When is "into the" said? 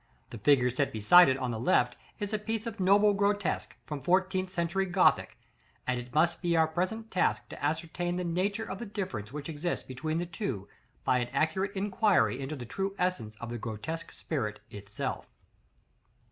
12.41-12.65